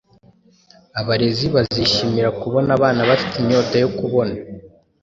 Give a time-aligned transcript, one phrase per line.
[0.99, 4.35] abarezi bazishimira kubona abana bafite inyota yo kubona